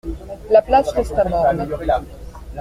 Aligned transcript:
La 0.55 0.63
place 0.63 0.89
resta 0.95 1.25
morne. 1.29 1.67